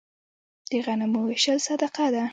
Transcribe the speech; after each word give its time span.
د 0.69 0.71
غنمو 0.85 1.21
ویشل 1.23 1.59
صدقه 1.67 2.05
ده. 2.13 2.23